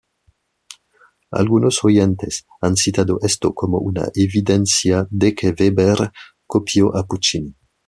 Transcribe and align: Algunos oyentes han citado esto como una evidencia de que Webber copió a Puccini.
Algunos 1.29 1.83
oyentes 1.85 2.47
han 2.59 2.75
citado 2.75 3.19
esto 3.21 3.53
como 3.53 3.77
una 3.77 4.07
evidencia 4.15 5.05
de 5.11 5.35
que 5.35 5.49
Webber 5.55 6.11
copió 6.47 6.95
a 6.97 7.05
Puccini. 7.05 7.55